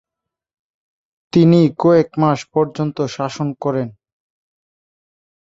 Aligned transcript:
তিনি 1.33 1.59
কয়েকমাস 1.79 2.39
পর্যন্ত 2.53 2.97
শাসন 3.15 3.47
করেন। 3.61 3.87